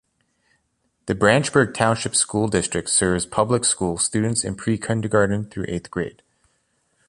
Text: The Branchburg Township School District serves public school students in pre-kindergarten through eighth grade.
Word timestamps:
The 1.05 1.13
Branchburg 1.13 1.75
Township 1.75 2.15
School 2.15 2.47
District 2.47 2.89
serves 2.89 3.27
public 3.27 3.63
school 3.63 3.99
students 3.99 4.43
in 4.43 4.55
pre-kindergarten 4.55 5.45
through 5.47 5.65
eighth 5.67 5.91
grade. 5.91 6.23